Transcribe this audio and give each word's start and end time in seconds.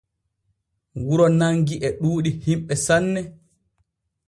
Wuro 1.05 1.25
Nangi 1.39 1.75
e 1.87 1.89
ɗuuɗi 1.99 2.29
himɓe 2.45 2.73
sanne. 2.85 3.21